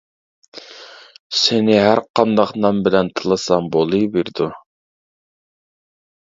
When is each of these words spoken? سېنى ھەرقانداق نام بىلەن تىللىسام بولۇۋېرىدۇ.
سېنى 1.39 1.75
ھەرقانداق 1.89 2.55
نام 2.65 2.81
بىلەن 2.89 3.13
تىللىسام 3.21 3.71
بولۇۋېرىدۇ. 3.79 4.51